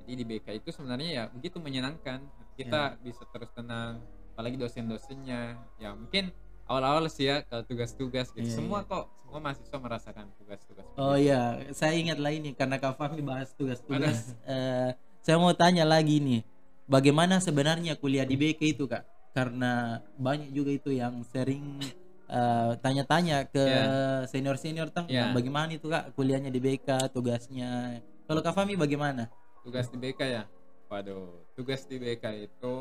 Jadi 0.08 0.14
di 0.14 0.24
BK 0.24 0.62
itu 0.62 0.68
sebenarnya 0.72 1.08
ya 1.08 1.24
begitu 1.28 1.60
menyenangkan. 1.60 2.22
Kita 2.54 2.98
bisa 3.02 3.22
terus 3.30 3.50
tenang 3.54 4.02
apalagi 4.38 4.54
dosen-dosennya. 4.54 5.58
Ya 5.82 5.90
mungkin 5.98 6.30
awal-awal 6.70 7.10
sih 7.10 7.26
ya 7.26 7.42
kalau 7.42 7.66
tugas-tugas 7.66 8.30
gitu. 8.30 8.46
Iya, 8.46 8.54
semua 8.54 8.86
kok 8.86 9.10
semua 9.26 9.42
mahasiswa 9.42 9.78
merasakan 9.82 10.30
tugas-tugas. 10.38 10.86
Oh 10.94 11.18
iya. 11.18 11.58
Saya 11.74 11.98
ingat 11.98 12.22
lah 12.22 12.30
ini 12.30 12.54
karena 12.54 12.78
Kak 12.78 12.94
Fahmi 12.94 13.18
bahas 13.18 13.50
tugas-tugas 13.58 14.38
eh, 14.46 14.94
saya 15.18 15.36
mau 15.42 15.50
tanya 15.58 15.82
lagi 15.82 16.22
nih 16.22 16.46
bagaimana 16.86 17.42
sebenarnya 17.42 17.98
kuliah 17.98 18.22
di 18.22 18.38
BK 18.38 18.78
itu 18.78 18.86
kak? 18.86 19.02
Karena 19.34 19.98
banyak 20.14 20.54
juga 20.54 20.70
itu 20.70 20.94
yang 20.94 21.18
sering 21.26 21.82
eh, 22.30 22.72
tanya-tanya 22.78 23.42
ke 23.50 23.58
Iya. 23.58 23.82
senior-senior 24.30 24.94
tuh 24.94 25.10
Iya. 25.10 25.34
bagaimana 25.34 25.74
itu 25.74 25.90
kak 25.90 26.14
kuliahnya 26.14 26.54
di 26.54 26.62
BK 26.62 27.10
tugasnya. 27.10 27.98
Kalau 28.30 28.38
Kak 28.38 28.54
Fahmi 28.54 28.78
bagaimana? 28.78 29.26
Tugas 29.66 29.90
di 29.90 29.98
BK 29.98 30.20
ya? 30.30 30.44
Waduh 30.86 31.42
tugas 31.58 31.84
di 31.90 31.98
BK 31.98 32.48
itu 32.48 32.74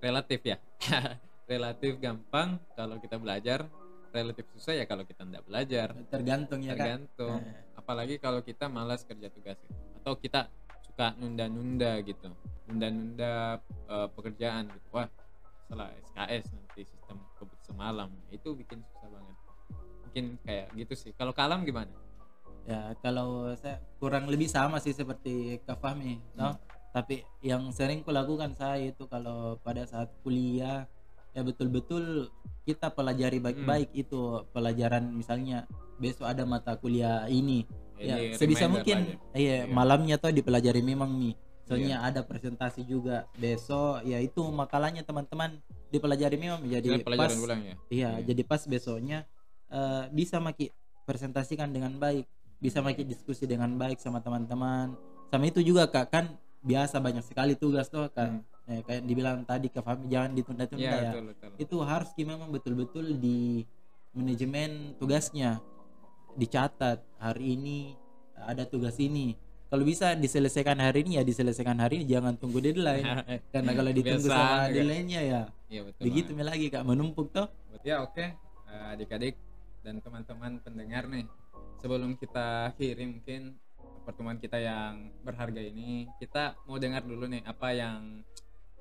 relatif 0.00 0.40
ya. 0.42 0.56
Relatif 1.50 1.98
gampang 1.98 2.62
kalau 2.74 2.96
kita 3.02 3.18
belajar. 3.18 3.66
Relatif 4.10 4.46
susah 4.54 4.74
ya 4.74 4.84
kalau 4.86 5.06
kita 5.06 5.22
tidak 5.22 5.44
belajar. 5.46 5.94
Tergantung 6.10 6.60
ya 6.66 6.74
tergantung. 6.74 7.42
Eh. 7.42 7.78
apalagi 7.78 8.18
kalau 8.20 8.44
kita 8.44 8.68
malas 8.68 9.02
kerja 9.08 9.32
tugas 9.32 9.56
gitu. 9.66 9.74
atau 10.02 10.14
kita 10.18 10.46
suka 10.86 11.14
nunda-nunda 11.18 11.98
gitu. 12.02 12.30
Nunda-nunda 12.70 13.58
eh, 13.66 14.08
pekerjaan 14.14 14.70
gitu. 14.70 14.88
Wah 14.94 15.10
salah 15.70 15.90
SKS 16.10 16.44
nanti 16.50 16.82
sistem 16.86 17.18
kebut 17.38 17.60
semalam. 17.62 18.10
Itu 18.34 18.54
bikin 18.58 18.82
susah 18.82 19.08
banget. 19.10 19.36
Mungkin 20.06 20.24
kayak 20.42 20.66
gitu 20.74 20.94
sih. 20.98 21.10
Kalau 21.14 21.30
kalam 21.30 21.62
gimana? 21.62 21.90
Ya 22.66 22.94
kalau 23.02 23.54
saya 23.58 23.82
kurang 23.98 24.30
lebih 24.30 24.50
sama 24.50 24.78
sih 24.78 24.94
seperti 24.94 25.62
Kak 25.66 25.82
Fahmi, 25.82 26.18
no? 26.38 26.58
Tapi 26.90 27.22
yang 27.40 27.70
sering 27.70 28.02
kulakukan 28.02 28.50
saya 28.52 28.90
itu 28.90 29.06
kalau 29.06 29.56
pada 29.62 29.86
saat 29.86 30.10
kuliah 30.26 30.90
ya 31.30 31.46
betul-betul 31.46 32.26
kita 32.66 32.90
pelajari 32.90 33.38
baik-baik 33.38 33.94
itu 33.94 34.42
pelajaran 34.50 35.14
misalnya 35.14 35.70
besok 35.96 36.26
ada 36.26 36.42
mata 36.42 36.74
kuliah 36.74 37.30
ini. 37.30 37.62
Ya, 38.00 38.16
Jadi 38.16 38.34
sebisa 38.34 38.66
mungkin 38.66 39.20
iya 39.30 39.68
Iya. 39.68 39.70
malamnya 39.70 40.16
tuh 40.16 40.32
dipelajari 40.32 40.80
memang 40.80 41.14
nih. 41.14 41.34
Soalnya 41.62 42.02
ada 42.02 42.26
presentasi 42.26 42.82
juga 42.82 43.30
besok 43.38 44.02
ya 44.02 44.18
itu 44.18 44.42
makalahnya 44.50 45.06
teman-teman 45.06 45.62
dipelajari 45.94 46.34
memang 46.34 46.66
ya. 46.66 46.82
jadi 46.82 46.98
pas 47.06 47.30
ulang 47.30 47.62
ya 47.62 47.74
Iya, 47.86 48.10
Iya. 48.18 48.26
jadi 48.26 48.42
pas 48.42 48.62
besoknya 48.66 49.18
eh, 49.70 50.04
bisa 50.10 50.42
maki 50.42 50.74
presentasikan 51.06 51.70
dengan 51.70 51.94
baik, 51.94 52.26
bisa 52.58 52.82
maki 52.82 53.06
diskusi 53.06 53.46
dengan 53.46 53.70
baik 53.78 54.02
sama 54.02 54.18
teman-teman. 54.18 54.98
Sama 55.30 55.46
itu 55.46 55.62
juga 55.62 55.86
kak 55.86 56.10
kan 56.10 56.26
biasa 56.60 56.96
banyak 56.98 57.22
sekali 57.22 57.54
tugas 57.54 57.88
tuh 57.88 58.08
kak. 58.08 58.28
Hmm. 58.28 58.42
Eh, 58.64 58.80
kayak 58.80 59.02
dibilang 59.02 59.42
tadi 59.42 59.66
ke 59.66 59.80
Fahmi 59.80 60.06
jangan 60.06 60.30
ditunda-tunda 60.30 60.78
Iya, 60.80 60.94
ya. 60.94 61.10
betul 61.10 61.24
betul 61.26 61.50
Itu 61.58 61.76
harus 61.82 62.10
memang 62.14 62.48
betul-betul 62.48 63.18
di 63.18 63.66
manajemen 64.12 64.94
tugasnya 64.94 65.58
dicatat 66.34 67.02
hari 67.18 67.58
ini 67.58 67.78
ada 68.36 68.62
tugas 68.62 68.94
ini. 68.96 69.34
Kalau 69.66 69.82
bisa 69.82 70.14
diselesaikan 70.14 70.78
hari 70.78 71.02
ini 71.02 71.18
ya 71.18 71.22
diselesaikan 71.22 71.78
hari 71.78 72.02
ini 72.02 72.06
jangan 72.06 72.34
tunggu 72.34 72.58
deadline. 72.58 73.06
Karena 73.54 73.70
kalau 73.70 73.90
ditunggu 73.90 74.22
Kebiasaan 74.22 74.66
sama 74.66 74.70
deadline-nya 74.70 75.20
ya 75.22 75.42
Iya 75.66 75.80
betul 75.86 76.02
begitu 76.02 76.30
banget. 76.32 76.46
lagi 76.46 76.66
kak 76.68 76.84
menumpuk 76.84 77.26
tuh. 77.30 77.46
ya 77.80 78.02
oke 78.02 78.24
Eh, 78.70 78.94
adik-adik 78.94 79.34
dan 79.82 79.98
teman-teman 79.98 80.62
pendengar 80.62 81.10
nih 81.10 81.26
sebelum 81.76 82.14
kita 82.14 82.70
akhiri 82.70 83.02
mungkin 83.08 83.58
pertemuan 84.10 84.42
kita 84.42 84.58
yang 84.58 85.14
berharga 85.22 85.62
ini 85.62 86.10
kita 86.18 86.58
mau 86.66 86.82
dengar 86.82 87.06
dulu 87.06 87.30
nih 87.30 87.46
apa 87.46 87.70
yang 87.70 88.26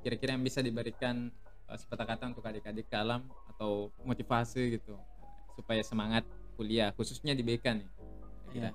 kira-kira 0.02 0.34
yang 0.34 0.42
bisa 0.42 0.66
diberikan 0.66 1.30
eh, 1.70 1.78
sepatah 1.78 2.10
kata 2.10 2.34
untuk 2.34 2.42
adik-adik 2.42 2.90
kalam 2.90 3.22
atau 3.46 3.94
motivasi 4.02 4.82
gitu 4.82 4.98
supaya 5.54 5.86
semangat 5.86 6.26
kuliah 6.58 6.90
khususnya 6.98 7.38
di 7.38 7.46
BK 7.46 7.78
nih 7.78 7.90
Iya. 8.50 8.74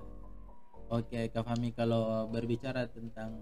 Oke, 0.87 1.27
Kak 1.27 1.43
Fahmi 1.43 1.75
kalau 1.75 2.31
berbicara 2.31 2.87
tentang 2.87 3.35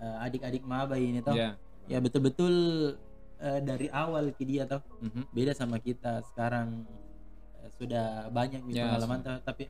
eh, 0.00 0.24
adik-adik 0.24 0.64
maba 0.64 0.96
ini 0.96 1.20
toh, 1.20 1.36
ya 1.36 1.52
ya 1.84 2.00
betul-betul 2.00 2.54
eh, 3.36 3.60
dari 3.60 3.92
awal 3.92 4.32
ki 4.32 4.44
dia 4.48 4.64
toh 4.64 4.80
Mhm. 5.04 5.28
beda 5.36 5.52
sama 5.52 5.76
kita 5.76 6.24
sekarang 6.32 6.88
eh, 7.60 7.68
sudah 7.76 8.32
banyak 8.32 8.64
nih 8.64 8.74
Ya, 8.80 8.88
pengalaman 8.88 9.20
toh, 9.20 9.36
tapi 9.44 9.68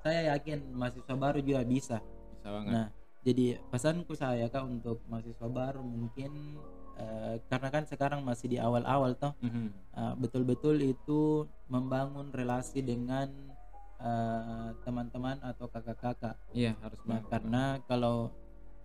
saya 0.00 0.34
yakin 0.36 0.72
mahasiswa 0.72 1.14
baru 1.14 1.38
juga 1.40 1.60
bisa. 1.64 1.98
bisa 2.34 2.48
banget 2.48 2.72
Nah, 2.72 2.86
jadi 3.20 3.60
pesanku 3.68 4.16
saya 4.16 4.48
kak 4.48 4.64
untuk 4.64 5.04
mahasiswa 5.06 5.48
baru 5.48 5.84
mungkin 5.84 6.56
eh, 6.96 7.40
karena 7.48 7.68
kan 7.72 7.84
sekarang 7.84 8.20
masih 8.20 8.48
di 8.48 8.58
awal-awal 8.60 9.16
toh 9.16 9.32
Mhm. 9.40 9.68
Uh, 9.90 10.14
betul-betul 10.16 10.78
itu 10.80 11.44
membangun 11.66 12.30
relasi 12.30 12.78
dengan 12.78 13.26
uh, 13.98 14.70
teman-teman 14.86 15.36
atau 15.42 15.66
kakak-kakak. 15.66 16.38
iya 16.54 16.78
harus 16.78 16.96
Nah, 17.04 17.18
banget 17.18 17.26
karena 17.28 17.64
kalau 17.90 18.30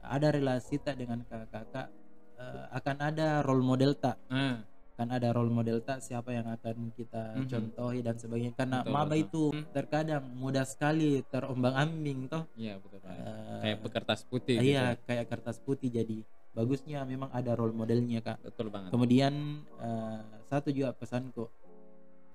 ada 0.02 0.34
relasi 0.34 0.82
tak 0.82 0.98
dengan 0.98 1.22
kakak-kakak 1.30 1.94
uh, 2.42 2.66
akan 2.74 2.98
ada 3.06 3.46
role 3.46 3.62
model 3.62 3.94
tak, 3.96 4.18
nah, 4.28 4.66
kan 4.96 5.08
ada 5.10 5.30
role 5.30 5.52
model 5.52 5.80
tak 5.80 6.00
siapa 6.00 6.32
yang 6.32 6.48
akan 6.48 6.90
kita 6.92 7.36
Mhm. 7.36 7.48
contohi 7.48 8.00
dan 8.00 8.16
sebagainya. 8.16 8.56
Karena 8.56 8.80
Betul, 8.80 8.92
maba 8.92 9.08
betul. 9.10 9.22
itu 9.22 9.44
Hmm. 9.52 9.66
terkadang 9.70 10.24
mudah 10.34 10.64
sekali 10.64 11.20
terombang-ambing 11.25 12.20
toh. 12.25 12.48
iya 12.56 12.75
betul. 12.75 13.04
Uh, 13.04 13.60
kayak 13.62 13.78
kertas 13.92 14.20
putih 14.24 14.56
gitu 14.56 14.66
iya 14.66 14.84
ya. 14.90 15.00
kayak 15.00 15.25
kertas 15.28 15.58
putih 15.60 15.90
jadi 15.90 16.24
bagusnya 16.52 17.04
memang 17.04 17.28
ada 17.30 17.52
role 17.54 17.72
modelnya 17.72 18.20
kak. 18.20 18.40
betul 18.42 18.68
banget 18.70 18.90
Kemudian 18.90 19.34
eh, 19.78 20.20
satu 20.46 20.72
juga 20.72 20.90
pesanku, 20.92 21.52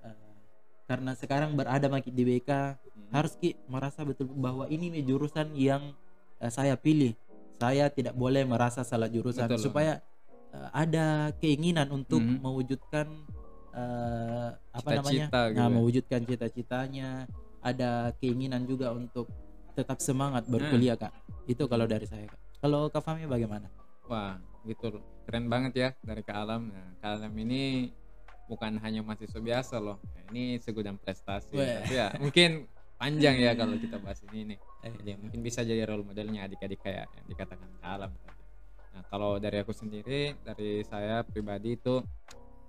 eh, 0.00 0.36
karena 0.84 1.12
sekarang 1.14 1.54
berada 1.54 1.88
makin 1.88 2.12
di 2.12 2.24
BK 2.24 2.50
Hmm. 2.76 3.10
harus 3.10 3.34
ki 3.34 3.56
merasa 3.66 4.02
betul 4.02 4.28
bahwa 4.30 4.66
ini 4.66 4.90
nih 4.90 5.04
jurusan 5.06 5.52
yang 5.54 5.96
eh, 6.36 6.48
saya 6.48 6.76
pilih 6.76 7.16
saya 7.56 7.88
tidak 7.88 8.12
boleh 8.14 8.40
merasa 8.42 8.80
salah 8.82 9.04
jurusan 9.06 9.44
Betul. 9.46 9.60
supaya 9.62 10.00
eh, 10.50 10.68
ada 10.72 11.06
keinginan 11.36 11.88
untuk 11.90 12.18
Mhm. 12.18 12.38
mewujudkan 12.40 13.06
eh, 13.70 14.50
apa 14.50 14.88
namanya 14.92 15.30
Cita-cita 15.30 15.40
gitu 15.46 15.56
nah 15.56 15.66
ya. 15.66 15.72
mewujudkan 15.72 16.20
cita-citanya 16.24 17.08
ada 17.60 17.90
keinginan 18.18 18.64
juga 18.64 18.90
untuk 18.90 19.30
tetap 19.72 20.00
semangat 20.00 20.42
berkuliah 20.44 20.98
kak 20.98 21.14
itu 21.46 21.62
kalau 21.64 21.86
dari 21.86 22.02
saya 22.02 22.26
kak 22.26 22.40
kalau 22.58 22.88
kak 22.88 22.98
Fahmi 23.00 23.24
bagaimana 23.24 23.70
Wah, 24.04 24.34
gitu. 24.66 24.98
Keren 25.22 25.46
banget 25.46 25.72
ya 25.72 25.88
dari 26.02 26.20
Kak 26.20 26.34
Alam. 26.34 26.66
Nah, 26.66 26.98
Kak 26.98 27.14
Alam 27.14 27.30
ini 27.38 27.94
bukan 28.44 28.74
hanya 28.76 29.00
mahasiswa 29.00 29.38
biasa 29.38 29.78
loh. 29.78 30.02
Nah, 30.02 30.26
Ini 30.26 30.58
segudang 30.58 30.98
prestasi. 30.98 31.54
Weh. 31.54 31.78
Tapi 31.78 31.94
ya 31.94 32.10
mungkin 32.18 32.66
panjang 32.98 33.38
ya 33.38 33.54
kalau 33.62 33.78
kita 33.78 34.02
bahas 34.02 34.18
ini 34.26 34.50
nih. 34.50 34.58
Eh, 34.82 34.90
Jadi 34.98 35.10
mungkin 35.14 35.40
bisa 35.40 35.62
jadi 35.62 35.86
role 35.86 36.02
modelnya 36.02 36.42
adik-adik 36.42 36.82
kayak 36.82 37.06
yang 37.08 37.26
dikatakan 37.30 37.70
Kak 37.78 37.86
Alam 37.88 38.10
kalau 39.10 39.42
dari 39.42 39.58
aku 39.58 39.74
sendiri, 39.74 40.38
dari 40.46 40.86
saya 40.86 41.26
pribadi 41.26 41.74
itu 41.74 41.98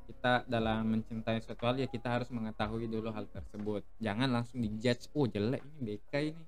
kita 0.10 0.44
dalam 0.50 0.98
mencintai 0.98 1.40
suatu 1.40 1.70
hal 1.70 1.80
ya 1.80 1.88
kita 1.88 2.10
harus 2.10 2.28
mengetahui 2.34 2.90
dulu 2.90 3.14
hal 3.14 3.30
tersebut. 3.30 3.86
Jangan 4.02 4.28
langsung 4.28 4.60
dijudge, 4.60 5.08
oh 5.14 5.30
jelek 5.30 5.62
ini 5.62 5.80
BK 6.02 6.14
ini. 6.34 6.44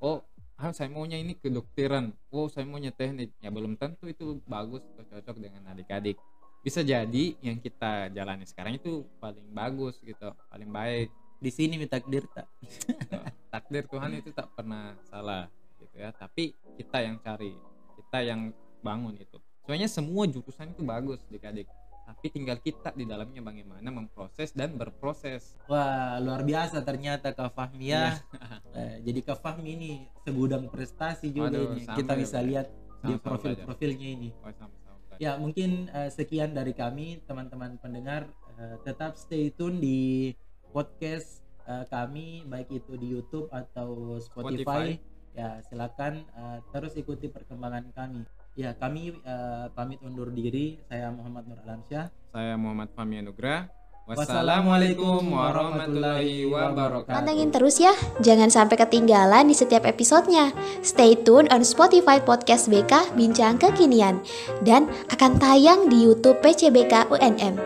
Oh, 0.00 0.24
ah, 0.56 0.72
saya 0.72 0.88
maunya 0.88 1.20
ini 1.20 1.36
kedokteran. 1.36 2.16
Oh, 2.32 2.48
saya 2.48 2.64
maunya 2.64 2.90
teknik. 2.90 3.30
Ya 3.38 3.52
belum 3.52 3.76
tentu 3.76 4.08
itu 4.08 4.40
bagus 4.48 4.82
atau 4.96 5.04
cocok 5.06 5.36
dengan 5.38 5.62
adik-adik. 5.70 6.16
Bisa 6.64 6.80
jadi 6.80 7.36
yang 7.44 7.60
kita 7.60 8.08
jalani 8.16 8.48
sekarang 8.48 8.80
itu 8.80 9.04
paling 9.20 9.44
bagus 9.52 10.00
gitu, 10.00 10.32
paling 10.48 10.72
baik. 10.72 11.12
di 11.44 11.52
sini 11.52 11.76
minta 11.76 12.00
takdir 12.00 12.24
tak 12.32 12.48
Gitu. 12.64 12.88
takdir 13.52 13.84
Tuhan 13.84 14.16
itu 14.16 14.32
tak 14.32 14.48
pernah 14.56 14.96
salah 15.12 15.44
gitu 15.76 16.00
ya 16.00 16.08
tapi 16.16 16.56
kita 16.80 17.04
yang 17.04 17.20
cari 17.20 17.52
kita 18.00 18.18
yang 18.24 18.40
bangun 18.84 19.16
itu 19.16 19.40
soalnya 19.64 19.88
semua 19.88 20.28
jurusan 20.28 20.70
itu 20.70 20.84
bagus 20.84 21.24
adik-adik 21.26 21.64
tapi 22.04 22.28
tinggal 22.28 22.60
kita 22.60 22.92
di 22.92 23.08
dalamnya 23.08 23.40
bagaimana 23.40 23.88
memproses 23.88 24.52
dan 24.52 24.76
berproses 24.76 25.56
Wah 25.64 26.20
luar 26.20 26.44
biasa 26.44 26.84
ternyata 26.84 27.32
Kak 27.32 27.56
Fahmi 27.56 27.88
Iya. 27.88 28.12
ya. 28.12 28.12
Eh, 28.76 28.96
jadi 29.00 29.24
Kak 29.24 29.40
Fahmi 29.40 29.72
ini 29.72 29.90
segudang 30.20 30.68
prestasi 30.68 31.32
juga 31.32 31.48
Waduh, 31.48 31.72
ini. 31.72 31.88
sama 31.88 31.96
Kita 31.96 32.12
ya, 32.12 32.20
bisa 32.20 32.38
Bro. 32.38 32.48
lihat 32.52 32.66
di 32.68 32.76
Sama-sama 33.08 33.24
profil-profilnya 33.24 34.08
ini. 34.20 34.28
Oh, 34.36 34.52
sama-sama 34.52 34.96
belajar. 35.00 35.16
Ya 35.16 35.32
mungkin 35.40 35.70
eh, 35.88 36.10
sekian 36.12 36.52
dari 36.52 36.76
kami 36.76 37.24
teman-teman 37.24 37.80
pendengar. 37.80 38.28
Eh, 38.60 38.76
tetap 38.84 39.16
stay 39.16 39.48
tune 39.48 39.80
di 39.80 40.36
podcast 40.76 41.40
eh, 41.64 41.88
kami 41.88 42.44
baik 42.44 42.68
itu 42.68 43.00
di 43.00 43.16
YouTube 43.16 43.48
atau 43.48 44.20
Spotify. 44.20 45.00
Ya 45.32 45.64
silakan 45.64 46.28
eh, 46.28 46.58
terus 46.68 46.92
ikuti 46.94 47.32
perkembangan 47.32 47.88
kami. 47.96 48.28
Ya 48.54 48.70
kami 48.78 49.10
eh, 49.10 49.66
pamit 49.74 49.98
undur 50.02 50.30
diri. 50.30 50.78
Saya 50.86 51.10
Muhammad 51.10 51.44
Nur 51.50 51.60
Alamsyah. 51.62 52.06
saya 52.34 52.58
Muhammad 52.58 52.90
Fahmi 52.98 53.22
Anugrah 53.22 53.70
Wassalamualaikum 54.04 55.32
warahmatullahi 55.32 56.44
wabarakatuh. 56.44 57.08
Pantengin 57.08 57.48
terus 57.48 57.80
ya, 57.80 57.96
jangan 58.20 58.52
sampai 58.52 58.76
ketinggalan 58.76 59.48
di 59.48 59.56
setiap 59.56 59.88
episodenya. 59.88 60.52
Stay 60.84 61.16
tune 61.16 61.48
on 61.48 61.64
Spotify 61.64 62.20
Podcast 62.20 62.68
BK 62.68 63.16
Bincang 63.16 63.56
Kekinian 63.56 64.20
dan 64.60 64.92
akan 65.08 65.40
tayang 65.40 65.88
di 65.88 66.04
YouTube 66.04 66.36
PCBK 66.44 67.08
UNM. 67.08 67.56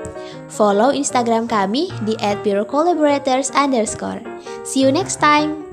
Follow 0.47 0.95
Instagram 0.95 1.51
kami 1.51 1.91
di 2.07 2.15
@bureaucollaborators 2.47 3.51
underscore. 3.59 4.23
See 4.63 4.87
you 4.87 4.95
next 4.95 5.19
time. 5.19 5.68